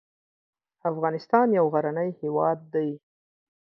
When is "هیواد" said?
2.21-2.57